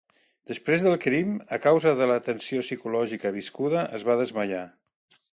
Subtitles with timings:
[0.51, 4.63] Després del crim, a causa de la tensió psicològica viscuda, es va desmaiar.